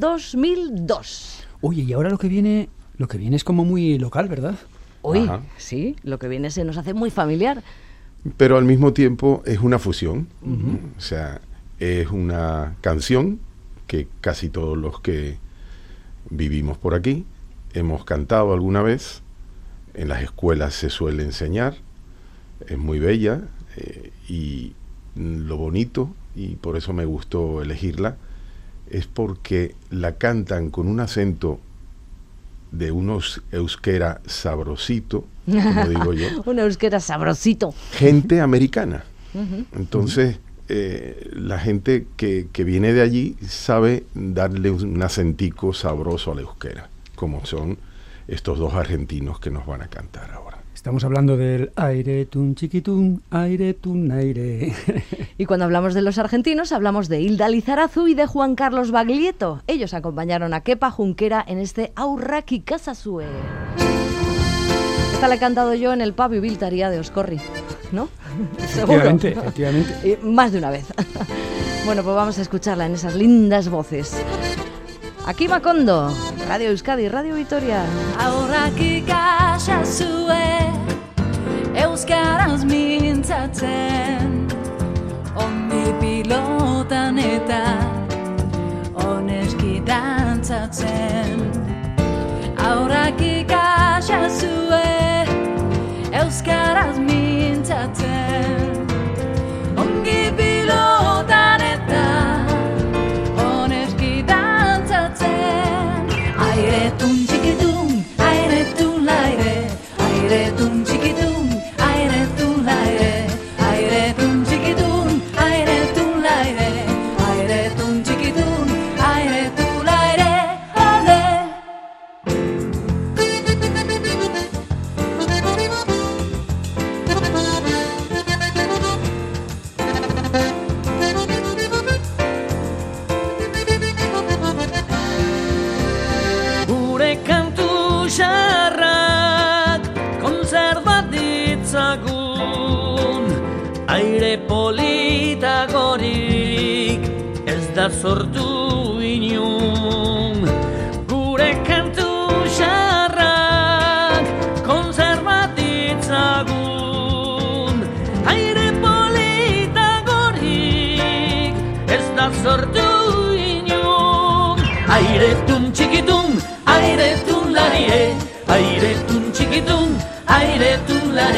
[0.70, 1.44] 2002.
[1.62, 4.56] Oye, y ahora lo que viene, lo que viene es como muy local, ¿verdad?
[5.02, 5.42] Uy, Ajá.
[5.58, 7.64] sí, lo que viene se nos hace muy familiar.
[8.38, 10.28] Pero al mismo tiempo es una fusión.
[10.98, 11.42] O sea,
[11.80, 13.40] es una canción
[13.88, 15.38] que casi todos los que
[16.30, 17.26] vivimos por aquí
[17.74, 19.22] hemos cantado alguna vez.
[19.94, 21.76] En las escuelas se suele enseñar.
[22.68, 23.42] Es muy bella.
[23.78, 24.74] eh, y
[25.16, 28.16] lo bonito, y por eso me gustó elegirla,
[28.92, 31.60] es porque la cantan con un acento
[32.72, 37.74] de unos euskera sabrosito, como digo yo, Un euskera sabrosito.
[37.94, 39.04] gente americana.
[39.74, 46.36] Entonces, eh, la gente que, que viene de allí sabe darle un acentico sabroso a
[46.36, 47.78] la euskera, como son
[48.28, 50.61] estos dos argentinos que nos van a cantar ahora.
[50.82, 54.74] Estamos hablando del aire tun chiquitun, aire tun aire.
[55.38, 59.62] Y cuando hablamos de los argentinos, hablamos de Hilda Lizarazu y de Juan Carlos Baglietto.
[59.68, 63.28] Ellos acompañaron a Kepa Junquera en este Aurraki Casasue.
[65.14, 67.40] Esta la he cantado yo en el pabio Viltaría de Oscorri,
[67.92, 68.10] ¿no?
[68.58, 69.04] Seguro.
[69.04, 70.20] efectivamente, efectivamente.
[70.24, 70.86] Y más de una vez.
[71.86, 74.20] bueno, pues vamos a escucharla en esas lindas voces.
[75.26, 76.10] Aquí Macondo,
[76.48, 77.86] Radio Euskadi, Radio Vitoria.
[78.18, 80.74] Aurraki kasazue
[81.76, 84.48] Euskaraz mintzatzen.
[85.36, 87.64] Ongi pilotan eta
[89.06, 91.46] Oneski dantzatzen.
[92.58, 94.84] Aurraki kasazue
[96.12, 97.21] Euskaraz mintzatzen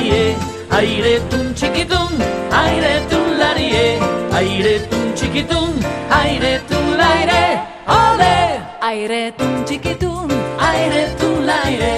[0.04, 0.36] larie,
[0.72, 2.12] aire tun txikitun,
[2.52, 4.00] aire tun larie,
[4.40, 5.74] aire tun txikitun,
[6.12, 7.44] aire tun laire,
[7.88, 8.36] ole!
[8.82, 10.30] Aire tun txikitun,
[10.60, 11.94] aire tun laire,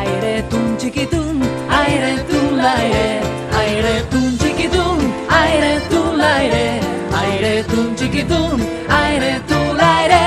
[0.00, 3.06] aire tun txikitun, aire tun laire,
[3.62, 4.98] aire tun txikitun,
[5.40, 6.66] aire tun laire,
[7.22, 8.66] aire tun txikitun,
[9.02, 10.24] aire tun laire,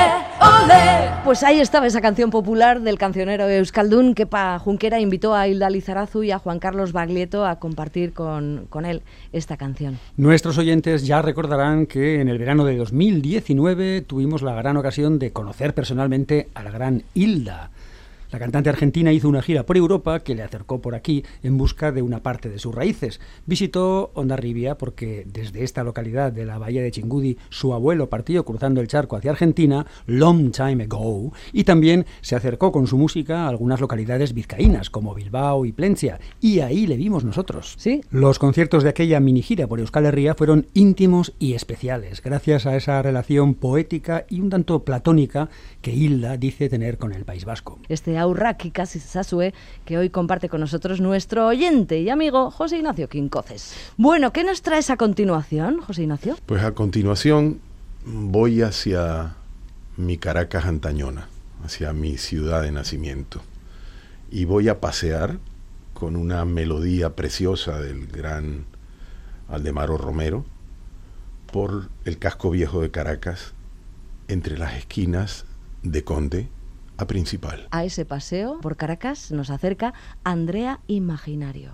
[0.52, 0.72] ole!
[0.72, 0.97] Aire tun
[1.28, 4.16] Pues ahí estaba esa canción popular del cancionero Euskaldun.
[4.16, 8.86] Kepa Junquera invitó a Hilda Lizarazu y a Juan Carlos Baglietto a compartir con, con
[8.86, 9.02] él
[9.34, 10.00] esta canción.
[10.16, 15.34] Nuestros oyentes ya recordarán que en el verano de 2019 tuvimos la gran ocasión de
[15.34, 17.72] conocer personalmente a la gran Hilda.
[18.30, 21.94] La cantante argentina hizo una gira por Europa que le acercó por aquí en busca
[21.94, 23.22] de una parte de sus raíces.
[23.46, 28.82] Visitó Ondarribia porque desde esta localidad de la bahía de Chingudi su abuelo partió cruzando
[28.82, 33.48] el charco hacia Argentina long time ago y también se acercó con su música a
[33.48, 37.76] algunas localidades vizcaínas como Bilbao y Plencia y ahí le vimos nosotros.
[37.78, 38.02] Sí.
[38.12, 42.76] Los conciertos de aquella mini gira por Euskal Herria fueron íntimos y especiales gracias a
[42.76, 45.50] esa relación poética y un tanto platónica
[45.82, 47.80] que Hilda dice tener con el País Vasco.
[47.88, 49.54] Este Aurraki casi Sasue
[49.86, 53.74] que hoy comparte con nosotros nuestro oyente y amigo José Ignacio Quincoces.
[53.98, 56.36] Bueno, ¿qué nos traes a continuación, José Ignacio?
[56.46, 57.62] Pues a continuación
[58.06, 59.36] voy hacia
[59.98, 61.28] mi Caracas antañona,
[61.64, 63.42] hacia mi ciudad de nacimiento.
[64.30, 65.40] Y voy a pasear
[65.94, 68.66] con una melodía preciosa del gran
[69.50, 70.46] Aldemaro Romero
[71.52, 73.54] por el casco viejo de Caracas,
[74.28, 75.46] entre las esquinas
[75.84, 76.50] de Conde
[76.98, 77.68] a Principal.
[77.72, 79.94] A ese paseo por Caracas nos acerca
[80.24, 81.72] Andrea Imaginario.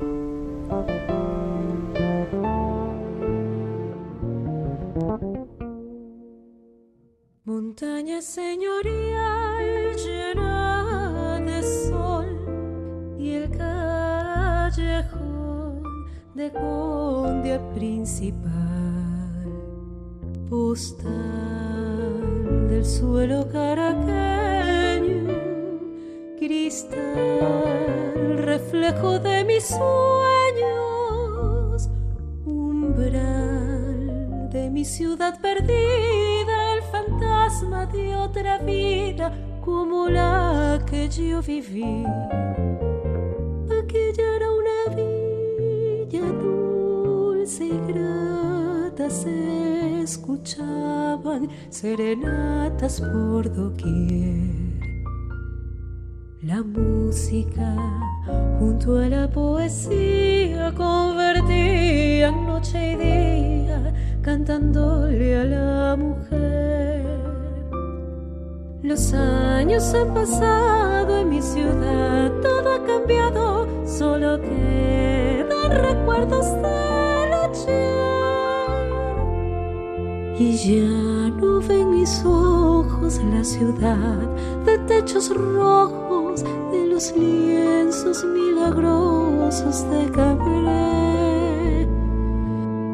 [7.45, 15.23] Montaña señorial llena de sol y el callejón
[16.35, 19.45] de Conde principal,
[20.49, 21.13] postal
[22.69, 24.72] del suelo caraqueño,
[26.45, 29.79] cristal, reflejo de mis sueños,
[32.45, 34.09] umbral
[34.51, 39.31] de mi ciudad perdida, el fantasma de otra vida
[39.61, 42.03] como la que yo viví.
[43.81, 54.62] Aquella era una villa dulce y grata, se escuchaban serenatas por doquier.
[56.45, 57.73] La música
[58.59, 67.05] junto a la poesía convertían noche y día cantándole a la mujer.
[68.81, 78.03] Los años han pasado en mi ciudad, todo ha cambiado, solo quedan recuerdos del ayer.
[80.37, 84.17] Y ya no ven mis ojos la ciudad
[84.65, 86.02] de techos rojos,
[87.03, 91.85] los lienzos milagrosos de Cabré.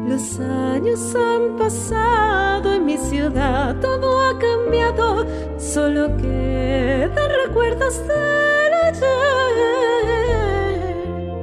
[0.08, 5.24] Los años han pasado en mi ciudad, todo ha cambiado,
[5.58, 9.06] solo quedan recuerdos del ayer.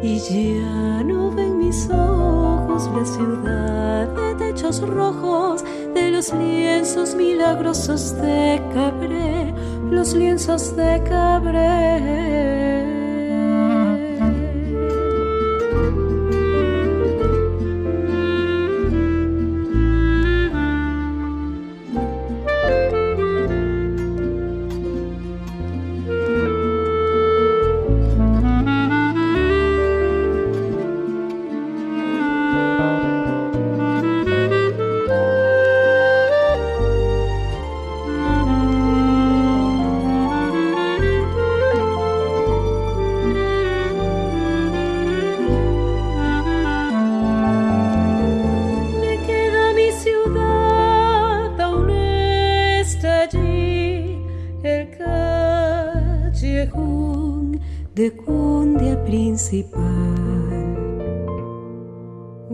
[0.03, 5.63] Y ya no ven mis ojos la ciudad de techos rojos,
[5.93, 9.16] de los lienzos milagrosos de Cabré,
[9.91, 12.66] los lienzos de Cabré.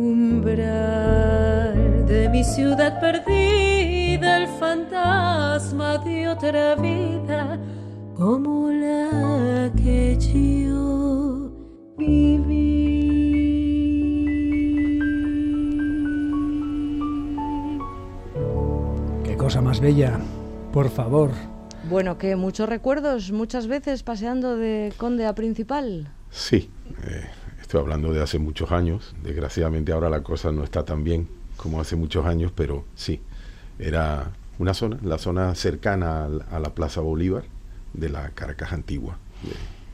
[0.04, 7.58] Umbral de mi ciudad perdida, el fantasma de otra vida,
[8.14, 11.50] como la que yo
[11.98, 12.60] viví.
[19.24, 20.20] Qué cosa más bella.
[20.74, 21.32] Por favor.
[21.90, 26.12] Bueno, que muchos recuerdos, muchas veces paseando de Conde a Principal.
[26.30, 26.70] Sí,
[27.08, 27.30] eh,
[27.74, 29.16] estoy hablando de hace muchos años.
[29.24, 33.20] Desgraciadamente ahora la cosa no está tan bien como hace muchos años, pero sí,
[33.80, 37.46] era una zona, la zona cercana a, la Plaza Bolívar
[37.94, 39.18] de la Caracas antigua,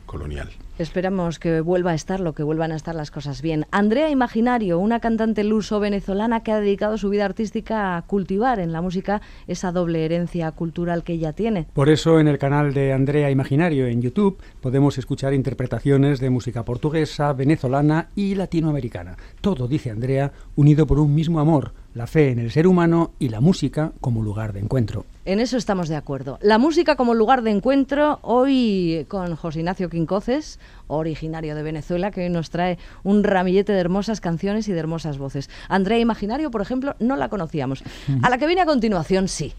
[0.06, 0.50] colonial.
[0.80, 3.66] Esperamos que vuelva a estarlo, que vuelvan a estar las cosas bien.
[3.70, 8.82] Andrea Imaginario, una cantante luso-venezolana que ha dedicado su vida artística a cultivar en la
[8.82, 11.68] música esa doble herencia cultural que ella tiene.
[11.74, 16.64] Por eso en el canal de Andrea Imaginario en YouTube podemos escuchar interpretaciones de música
[16.64, 19.18] portuguesa, venezolana y latinoamericana.
[19.42, 23.28] Todo, dice Andrea, unido por un mismo amor, la fe en el ser humano y
[23.28, 25.06] la música como lugar de encuentro.
[25.26, 26.40] En eso estamos de acuerdo.
[26.42, 32.24] La música como lugar de encuentro, hoy con José Ignacio Quincoces, originario de Venezuela, que
[32.24, 35.50] hoy nos trae un ramillete de hermosas canciones y de hermosas voces.
[35.68, 37.84] Andrea Imaginario, por ejemplo, no la conocíamos.
[38.22, 39.54] A la que viene a continuación, sí.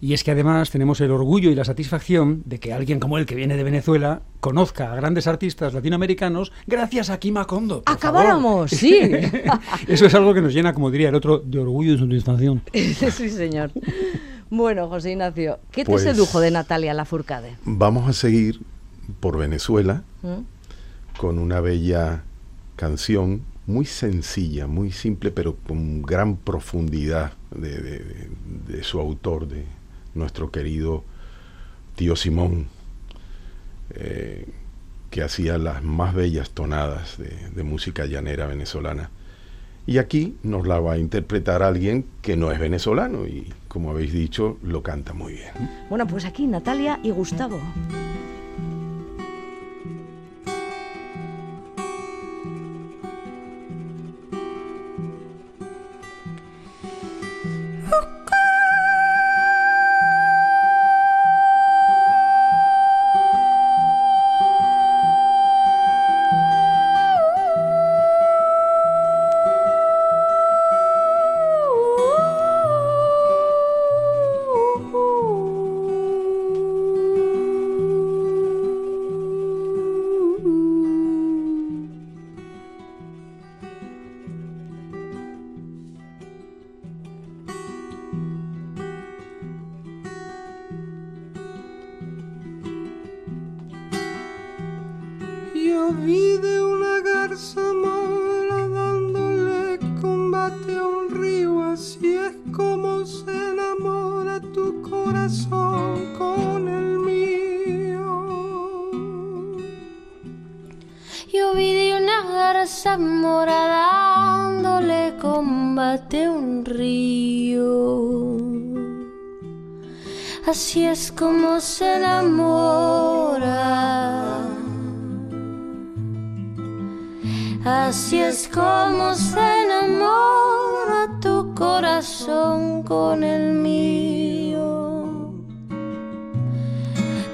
[0.00, 3.26] Y es que además tenemos el orgullo y la satisfacción de que alguien como él,
[3.26, 7.82] que viene de Venezuela, conozca a grandes artistas latinoamericanos gracias a Kima Kondo.
[7.86, 8.70] ¡Acabáramos!
[8.70, 8.70] favor.
[8.70, 9.00] Sí.
[9.88, 12.62] Eso es algo que nos llena, como diría el otro, de orgullo y satisfacción.
[12.72, 13.70] sí, señor.
[14.50, 17.56] Bueno, José Ignacio, ¿qué te Pues- sedujo de Natalia Lafourcade?
[17.64, 18.60] Vamos a seguir
[19.20, 21.18] por Venezuela ¿Mm?
[21.18, 22.24] con una bella
[22.76, 27.80] canción muy sencilla, muy simple, pero con gran profundidad de,
[28.68, 29.64] de- su autor, de
[30.14, 31.02] nuestro querido
[31.96, 32.66] tío Simón,
[33.90, 34.46] eh,
[35.10, 39.10] que hacía las más bellas tonadas de, de música llanera venezolana.
[39.86, 44.12] Y aquí nos la va a interpretar alguien que no es venezolano y, como habéis
[44.12, 45.70] dicho, lo canta muy bien.
[45.88, 47.58] Bueno, pues aquí Natalia y Gustavo.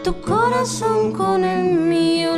[0.02, 2.36] Tu corazón con el mío,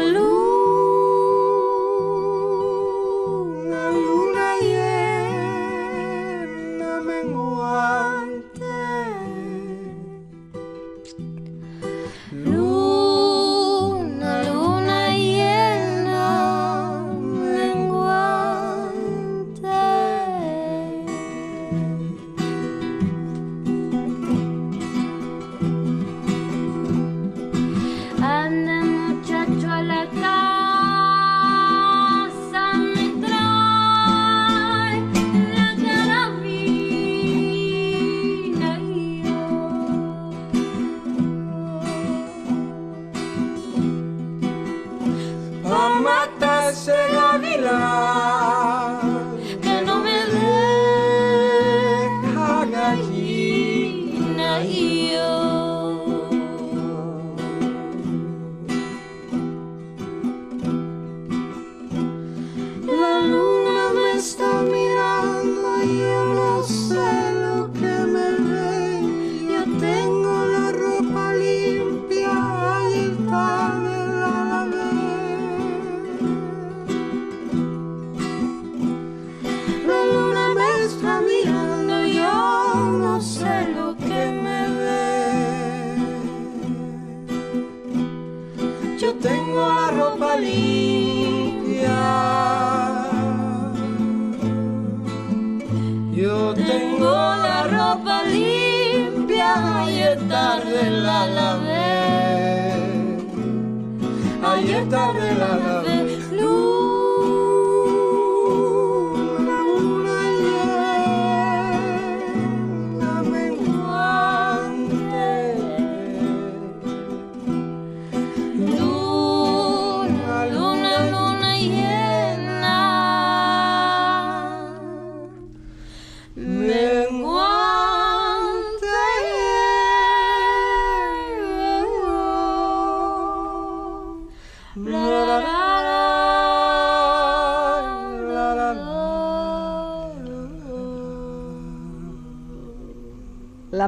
[104.53, 106.74] ayer tarde la.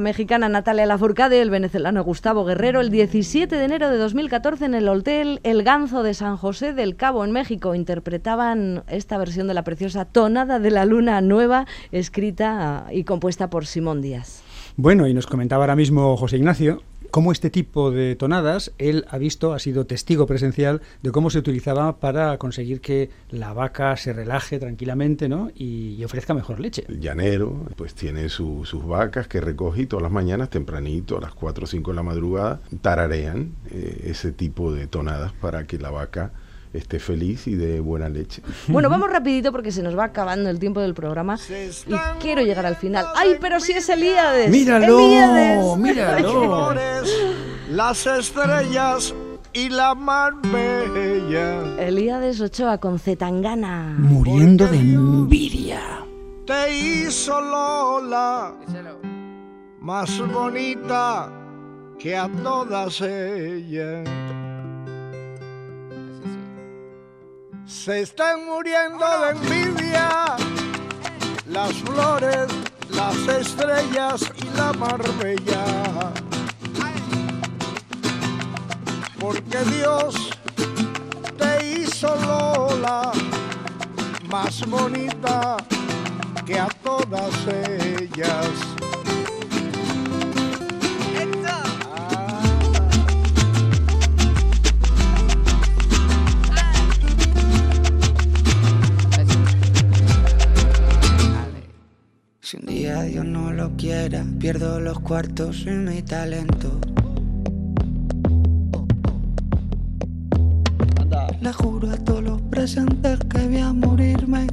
[0.07, 4.89] Mexicana Natalia Lafourcade el venezolano Gustavo Guerrero el 17 de enero de 2014 en el
[4.89, 9.65] Hotel El Ganzo de San José del Cabo en México interpretaban esta versión de la
[9.65, 14.45] preciosa Tonada de la Luna Nueva escrita y compuesta por Simón Díaz.
[14.77, 19.19] Bueno, y nos comentaba ahora mismo José Ignacio cómo este tipo de tonadas él ha
[19.19, 24.13] visto, ha sido testigo presencial de cómo se utilizaba para conseguir que la vaca se
[24.13, 25.51] relaje tranquilamente ¿no?
[25.55, 26.85] y, ofrezca mejor leche.
[26.89, 31.21] El llanero, pues tiene su- sus vacas que recoge y todas las mañanas, tempranito, a
[31.21, 35.79] las 4 o 5 de la madrugada, tararean eh, ese tipo de tonadas para que
[35.79, 36.33] la vaca
[36.77, 38.43] esté feliz y dé buena leche.
[38.69, 41.39] Bueno, vamos rapidito porque se nos va acabando el tiempo del programa
[41.87, 43.07] y quiero llegar al final.
[43.15, 44.51] ¡Ay, pero si es Elíades!
[44.51, 44.99] ¡Míralo!
[44.99, 45.77] ¡Elíades!
[45.79, 46.75] ¡Míralo!
[47.71, 49.15] Las estrellas
[49.53, 53.95] y la mar bella Elíades Ochoa con Zetangana.
[53.99, 55.81] Muriendo de envidia.
[56.47, 58.55] te hizo Lola
[59.87, 61.31] más bonita
[61.97, 64.09] que a todas ellas.
[67.67, 70.37] Se están muriendo de envidia
[71.49, 72.47] las flores,
[72.91, 75.65] las estrellas y la marbella.
[79.19, 80.31] Porque Dios
[81.37, 83.11] te hizo Lola
[84.31, 85.57] más bonita
[86.47, 88.76] que a todas ellas.
[103.67, 106.71] Lo quiera, pierdo los cuartos y mi talento.
[111.41, 114.47] Le juro a todos los presentes que voy a morirme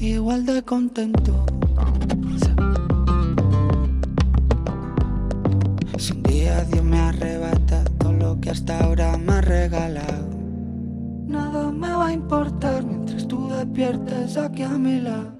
[0.00, 1.46] igual de contento.
[5.98, 10.28] Si un día Dios me arrebata todo lo que hasta ahora me ha regalado,
[11.28, 15.39] nada me va a importar mientras tú despiertes aquí a mi lado.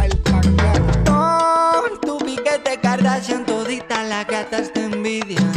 [0.00, 0.10] Al.
[1.04, 3.44] Con tu piquete Kardashian
[4.28, 5.50] gatas te envidian.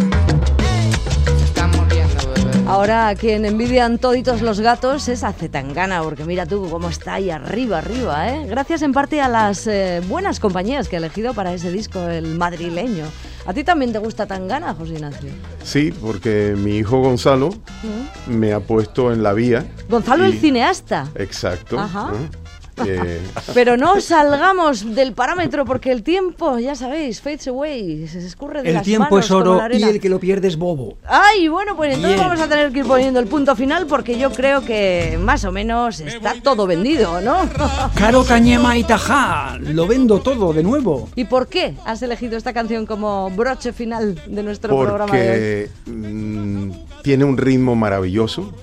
[2.66, 7.16] Ahora a quien envidian toditos los gatos es a Zetangana, porque mira tú cómo está
[7.16, 8.47] ahí arriba, arriba, ¿eh?
[8.47, 12.36] Gracias en parte a las eh, buenas compañías que ha elegido para ese disco, el
[12.36, 13.05] madrileño.
[13.45, 15.30] ¿A ti también te gusta Tangana, José Ignacio?
[15.64, 18.34] Sí, porque mi hijo Gonzalo ¿Mm?
[18.38, 19.66] me ha puesto en la vía.
[19.89, 21.09] Gonzalo y- el cineasta.
[21.16, 21.78] Exacto.
[21.80, 22.11] Ajá.
[22.11, 22.43] ¿no?
[23.54, 28.70] Pero no salgamos del parámetro porque el tiempo, ya sabéis, fades away, se escurre de
[28.70, 30.98] El las tiempo manos es oro y el que lo pierde es bobo.
[31.06, 32.28] Ay, bueno, pues entonces Bien.
[32.28, 35.52] vamos a tener que ir poniendo el punto final porque yo creo que más o
[35.52, 37.50] menos está todo vendido, ¿no?
[37.96, 41.10] Caro Cañema y Tajá, lo vendo todo de nuevo.
[41.16, 45.34] ¿Y por qué has elegido esta canción como broche final de nuestro programa de hoy?
[45.34, 46.72] porque mm,
[47.04, 48.54] tiene un ritmo maravilloso,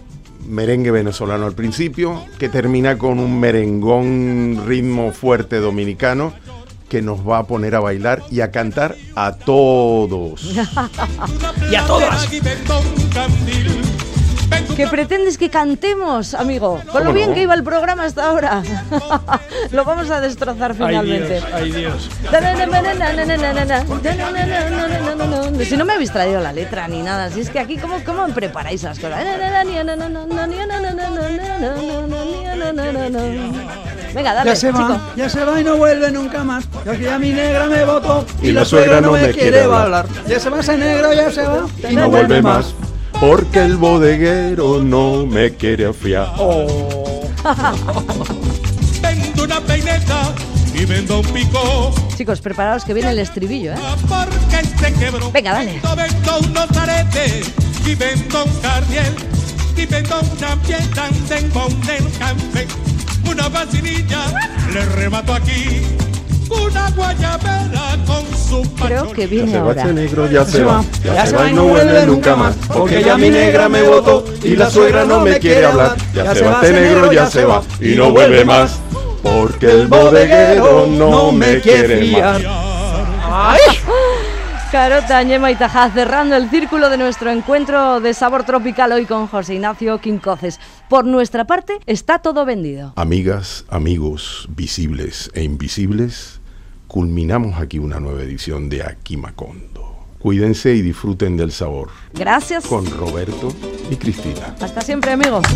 [0.50, 6.34] merengue venezolano al principio, que termina con un merengón ritmo fuerte dominicano
[6.88, 10.42] que nos va a poner a bailar y a cantar a todos.
[11.70, 12.28] y a todas.
[14.76, 16.80] ¿Qué pretendes que cantemos, amigo?
[16.90, 17.34] Con lo ¿Cómo bien no?
[17.34, 18.62] que iba el programa hasta ahora.
[19.72, 21.42] lo vamos a destrozar finalmente.
[21.52, 22.08] ay Dios.
[25.68, 28.26] Si no me habéis traído la letra ni nada, si es que aquí, ¿cómo, cómo
[28.28, 29.24] preparáis las cosas?
[34.14, 34.78] Venga, dale, Ya se chico.
[34.80, 36.64] va, ya se va y no vuelve nunca más.
[36.84, 40.06] Yo aquí a mi negra me votó Y la suegra no me quiere hablar.
[40.26, 42.74] Ya se va ese negro, ya se va Y no vuelve más.
[43.20, 46.32] Porque el bodeguero no me quiere fiar.
[49.02, 50.34] Vendo una peineta
[50.74, 51.92] y vendo un pico.
[52.16, 53.78] Chicos, preparaos que viene el estribillo, ¿eh?
[54.08, 55.30] Porque se quebró.
[55.32, 55.72] Venga, dale.
[55.72, 57.52] Vendo, vendo unos aretes
[57.84, 59.14] y vendo un cardiel.
[59.76, 62.66] Y vendo una piedra tengo un café.
[63.30, 64.32] Una vacinilla
[64.72, 65.82] le remato aquí.
[66.50, 69.82] Una guayabera con su Creo que Ya viene se va ahora.
[69.82, 70.76] ese negro, ya se se va.
[70.78, 72.56] va, Ya se va y no vuelve nunca más.
[72.68, 75.96] Porque ya mi negra me votó y la suegra no me quiere hablar.
[76.14, 78.78] Ya se va este negro, ya se va y no vuelve más.
[79.22, 82.40] Porque el bodeguero no me quiere más.
[84.72, 89.26] Carota, Ñema y Tajá cerrando el círculo de nuestro encuentro de sabor tropical hoy con
[89.26, 90.60] José Ignacio Quincoces.
[90.88, 92.92] Por nuestra parte, está todo vendido.
[92.94, 96.39] Amigas, amigos, visibles e invisibles,
[96.90, 100.08] culminamos aquí una nueva edición de Aquí Macondo.
[100.18, 101.90] Cuídense y disfruten del sabor.
[102.12, 102.66] Gracias.
[102.66, 103.54] Con Roberto
[103.88, 104.56] y Cristina.
[104.60, 105.46] Hasta siempre, amigos.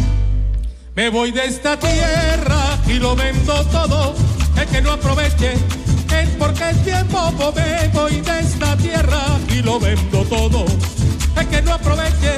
[0.95, 4.14] Me voy de esta tierra y lo vendo todo.
[4.57, 7.32] El que no aproveche es porque es tiempo.
[7.57, 9.20] Me voy de esta tierra
[9.51, 10.64] y lo vendo todo.
[11.37, 12.37] El que no aproveche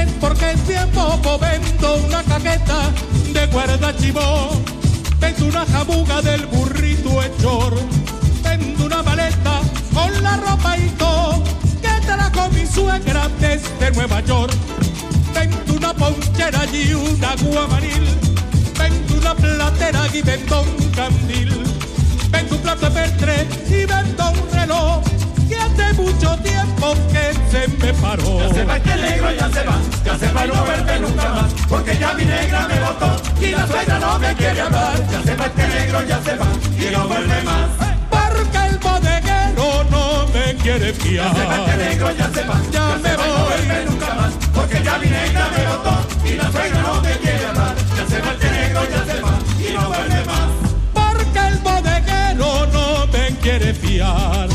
[0.00, 1.20] es porque es tiempo.
[1.38, 2.90] Vendo una caqueta
[3.34, 4.50] de guarda chivó.
[5.20, 7.74] Vendo una jabuga del burrito hechor.
[8.52, 9.60] Vendo una maleta
[9.94, 11.42] con la ropa y todo.
[11.80, 14.52] Que trajo mi suegra desde Nueva York.
[15.34, 18.06] Vendo una ponchera y una guamanil.
[18.78, 21.64] Vendo una platera y vendo un candil.
[22.30, 25.02] Vendo un plato de pertre y vendo un reloj.
[25.48, 28.38] Que hace mucho tiempo que se me paró.
[28.38, 31.28] Ya se va este negro, ya se va, ya se va y no vuelve nunca
[31.30, 35.10] más, porque ya mi negra me votó y la suegra no me quiere hablar.
[35.10, 36.46] Ya se va este negro, ya se va
[36.78, 37.61] y no vuelve más.
[40.78, 41.26] Quiere fiar.
[41.26, 43.74] Ya se va este negro, ya se va, Ya me se va y no vuelve
[43.76, 43.84] voy.
[43.90, 45.94] nunca más, porque ya mi negra me votó
[46.24, 47.74] y la suegra no me quiere hablar.
[47.96, 50.50] Ya se va negro, ya se va y no vuelve más.
[50.94, 54.48] Porque el bodeguero no me quiere fiar.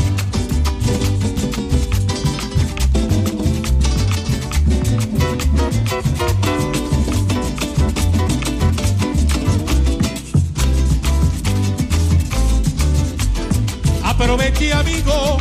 [14.04, 15.38] Aproveché amigo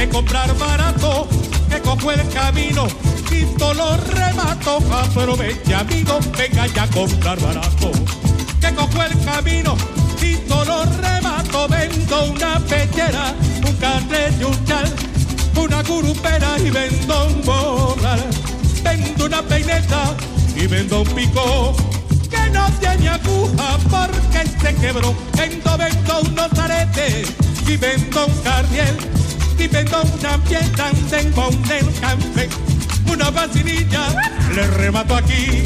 [0.00, 1.28] de comprar barato,
[1.68, 2.86] que cojo el camino
[3.58, 4.78] todo lo remato.
[4.90, 7.92] Aproveché amigo, venga ya a comprar barato,
[8.62, 9.76] que cojo el camino
[10.48, 11.68] todo lo remato.
[11.68, 13.34] Vendo una pechera,
[13.66, 14.88] un carnet y un chal,
[15.56, 18.24] una curupera y vendo un morral.
[18.82, 20.16] Vendo una peineta
[20.56, 21.76] y vendo un pico
[22.30, 25.14] que no tiene aguja porque se quebró.
[25.36, 27.28] Vendo, vendo unos aretes
[27.66, 29.19] y vendo un cardiel
[29.58, 32.48] y vendo una piedra tengo un café,
[33.10, 34.08] una vacinilla
[34.54, 35.62] le remato aquí,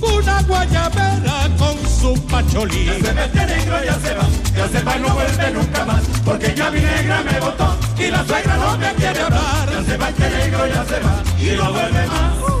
[0.00, 2.86] una guayabera con su pacholí.
[2.86, 5.84] Ya se va este negro, ya se va, ya se va y no vuelve nunca
[5.84, 9.70] más, porque ya mi negra me votó y la suegra no me quiere hablar.
[9.70, 12.59] Ya se va este negro, ya se va y no vuelve más.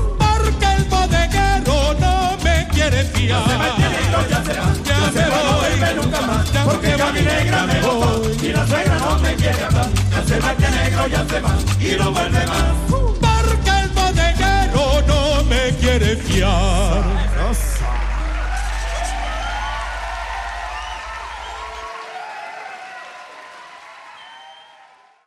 [2.80, 3.42] Quiere fiar.
[3.42, 5.60] Ya se va este negro, ya se va, Ya ya se me va no voy.
[5.60, 7.22] vuelve nunca más, Ya porque me ya mi voy.
[7.34, 9.88] negra me votó y la suegra no me quiere hablar.
[10.10, 12.66] Ya se va este negro, ya se va y no vuelve más.
[12.88, 17.02] Porque el bodeguero no me quiere fiar.